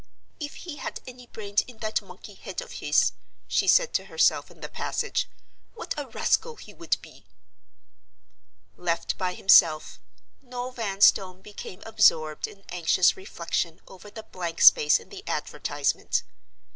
"If 0.39 0.55
he 0.55 0.77
had 0.77 0.99
any 1.05 1.27
brains 1.27 1.61
in 1.67 1.77
that 1.77 2.01
monkey 2.01 2.33
head 2.33 2.59
of 2.59 2.71
his," 2.81 3.11
she 3.47 3.67
said 3.67 3.93
to 3.93 4.05
herself 4.05 4.49
in 4.49 4.61
the 4.61 4.67
passage, 4.67 5.29
"what 5.75 5.93
a 5.95 6.07
rascal 6.07 6.55
he 6.55 6.73
would 6.73 6.97
be!" 7.03 7.23
Left 8.77 9.15
by 9.19 9.35
himself, 9.35 9.99
Noel 10.41 10.71
Vanstone 10.71 11.43
became 11.43 11.83
absorbed 11.85 12.47
in 12.47 12.63
anxious 12.69 13.15
reflection 13.15 13.79
over 13.87 14.09
the 14.09 14.23
blank 14.23 14.61
space 14.61 14.99
in 14.99 15.09
the 15.09 15.23
advertisement. 15.27 16.23